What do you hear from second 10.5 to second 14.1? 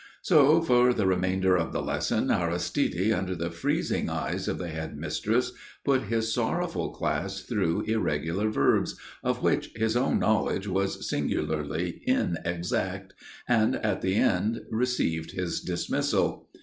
was singularly inexact, and at